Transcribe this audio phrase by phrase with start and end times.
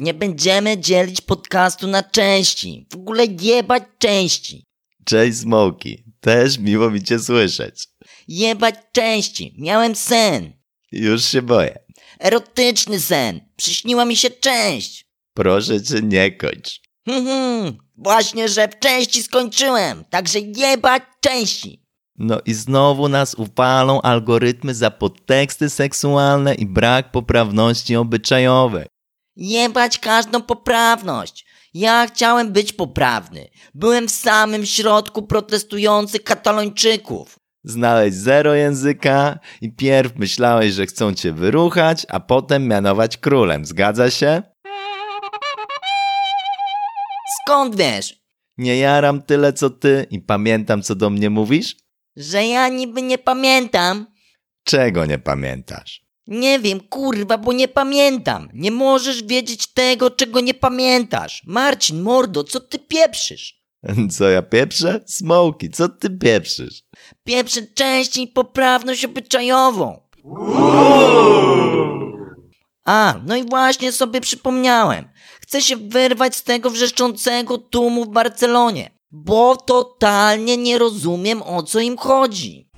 [0.00, 2.86] nie będziemy dzielić podcastu na części.
[2.92, 4.64] W ogóle jebać części.
[5.04, 7.88] Cześć Smoki, też miło mi cię słyszeć.
[8.28, 9.54] Jebać części.
[9.58, 10.52] Miałem sen.
[10.92, 11.78] Już się boję.
[12.20, 13.40] Erotyczny sen.
[13.56, 15.04] Przyśniła mi się część.
[15.34, 16.80] Proszę cię nie kończ.
[17.06, 17.78] Hmm.
[17.96, 20.04] Właśnie, że w części skończyłem.
[20.04, 21.80] Także jebać części.
[22.18, 28.86] No i znowu nas upalą algorytmy za podteksty seksualne i brak poprawności obyczajowej.
[29.36, 31.46] Jebać każdą poprawność.
[31.74, 33.48] Ja chciałem być poprawny.
[33.74, 37.38] Byłem w samym środku protestujących katalończyków.
[37.64, 43.64] Znaleźć zero języka i pierw myślałeś, że chcą cię wyruchać, a potem mianować królem.
[43.64, 44.42] Zgadza się?
[47.42, 48.20] Skąd wiesz,
[48.58, 51.76] Nie jaram tyle co ty i pamiętam co do mnie mówisz?
[52.16, 54.06] że ja niby nie pamiętam?
[54.64, 56.02] Czego nie pamiętasz?
[56.30, 58.48] Nie wiem, kurwa, bo nie pamiętam.
[58.54, 61.42] Nie możesz wiedzieć tego, czego nie pamiętasz.
[61.46, 63.60] Marcin, mordo, co ty pieprzysz?
[64.18, 65.00] Co ja pieprzę?
[65.06, 66.82] Smoki, co ty pieprzysz?
[67.24, 70.00] Pieprzę częściej poprawność obyczajową.
[72.84, 75.08] A, no i właśnie sobie przypomniałem.
[75.40, 81.80] Chcę się wyrwać z tego wrzeszczącego tłumu w Barcelonie, bo totalnie nie rozumiem o co
[81.80, 82.69] im chodzi.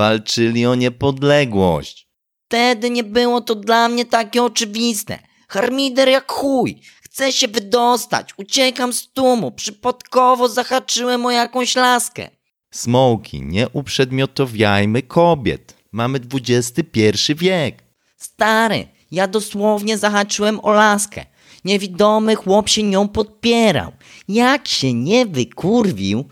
[0.00, 2.08] Walczyli o niepodległość.
[2.46, 5.18] Wtedy nie było to dla mnie takie oczywiste.
[5.48, 6.80] Harmider jak chuj.
[7.02, 8.34] Chcę się wydostać.
[8.36, 9.52] Uciekam z tłumu.
[9.52, 12.28] Przypadkowo zahaczyłem o jakąś laskę.
[12.70, 15.74] Smoki, nie uprzedmiotowiajmy kobiet.
[15.92, 17.82] Mamy XXI wiek.
[18.16, 21.26] Stary, ja dosłownie zahaczyłem o laskę.
[21.64, 23.92] Niewidomy chłop się nią podpierał.
[24.28, 26.24] Jak się nie wykurwił,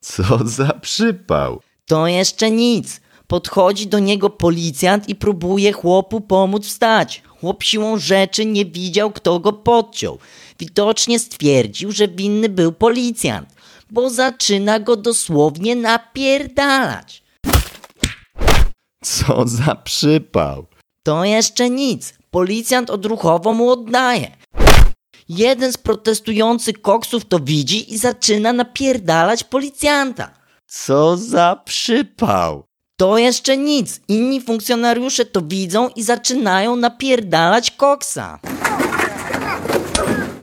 [0.00, 1.60] Co za przypał.
[1.86, 3.00] To jeszcze nic.
[3.26, 7.22] Podchodzi do niego policjant i próbuje chłopu pomóc wstać.
[7.40, 10.18] Chłop siłą rzeczy nie widział, kto go podciął.
[10.58, 13.48] Widocznie stwierdził, że winny był policjant,
[13.90, 17.22] bo zaczyna go dosłownie napierdalać.
[19.04, 20.66] Co za przypał.
[21.02, 22.14] To jeszcze nic.
[22.30, 24.36] Policjant odruchowo mu oddaje.
[25.28, 30.45] Jeden z protestujących koksów to widzi i zaczyna napierdalać policjanta.
[30.84, 32.66] Co za przypał.
[32.96, 34.00] To jeszcze nic.
[34.08, 38.38] Inni funkcjonariusze to widzą i zaczynają napierdalać koksa.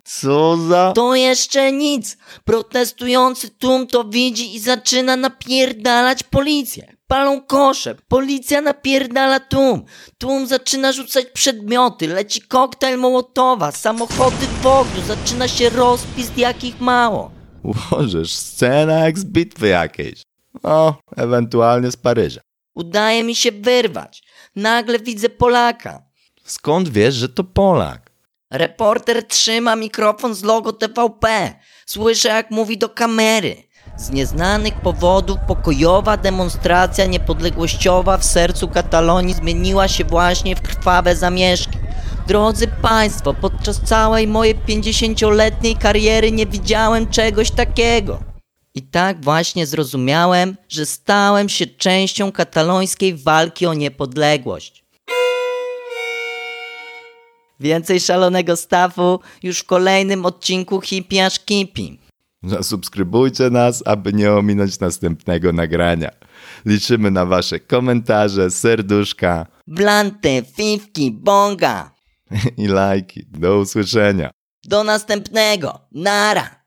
[0.04, 0.92] Co za...
[0.96, 2.18] To jeszcze nic.
[2.46, 6.96] Protestujący tłum to widzi i zaczyna napierdalać policję.
[7.08, 7.96] Palą kosze.
[8.08, 9.86] Policja napierdala tłum.
[10.18, 12.08] Tłum zaczyna rzucać przedmioty.
[12.08, 13.72] Leci koktajl Mołotowa.
[13.72, 15.02] Samochody w ogniu.
[15.08, 17.43] Zaczyna się rozpis jakich mało.
[17.64, 20.22] Łożesz scena jak z bitwy jakiejś.
[20.64, 22.42] O, ewentualnie z Paryża.
[22.76, 24.24] Udaje mi się wyrwać.
[24.56, 26.04] Nagle widzę Polaka.
[26.44, 28.12] Skąd wiesz, że to Polak?
[28.52, 31.54] Reporter trzyma mikrofon z logo TVP.
[31.86, 33.64] Słyszę, jak mówi do kamery.
[33.98, 41.83] Z nieznanych powodów pokojowa demonstracja niepodległościowa w sercu Katalonii zmieniła się właśnie w krwawe zamieszki.
[42.28, 48.20] Drodzy Państwo, podczas całej mojej 50-letniej kariery nie widziałem czegoś takiego.
[48.76, 54.84] I tak właśnie zrozumiałem, że stałem się częścią katalońskiej walki o niepodległość.
[57.60, 62.00] Więcej szalonego stawu już w kolejnym odcinku Hippie aż Kipi.
[62.44, 66.10] Zasubskrybujcie nas, aby nie ominąć następnego nagrania.
[66.66, 71.93] Liczymy na wasze komentarze, serduszka Blanty, fifki, bonga.
[72.64, 73.26] i lajki.
[73.32, 74.32] Do usłyszenia.
[74.64, 75.80] Do następnego.
[75.92, 76.63] Nara.